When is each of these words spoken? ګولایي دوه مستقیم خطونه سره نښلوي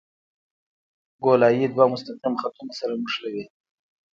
ګولایي 1.23 1.65
دوه 1.73 1.85
مستقیم 1.91 2.33
خطونه 2.41 2.73
سره 2.79 2.93
نښلوي 3.03 3.45